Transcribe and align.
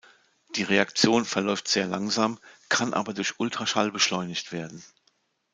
Die 0.55 0.63
Reaktion 0.63 1.25
verläuft 1.25 1.67
sehr 1.67 1.85
langsam, 1.85 2.39
kann 2.69 2.95
aber 2.95 3.13
durch 3.13 3.39
Ultraschall 3.39 3.91
beschleunigt 3.91 4.51
werden. 4.51 4.83